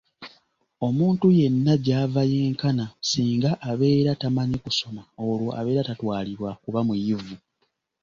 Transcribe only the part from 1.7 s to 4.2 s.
gy’ava yenkana singa abeera